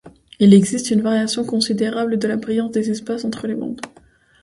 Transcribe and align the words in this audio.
Il 0.39 0.55
existe 0.55 0.89
une 0.89 1.03
variation 1.03 1.43
considérable 1.45 2.17
de 2.17 2.27
la 2.27 2.35
brillance 2.35 2.71
des 2.71 2.89
espaces 2.89 3.23
entre 3.23 3.45
les 3.45 3.53
bandes. 3.53 3.81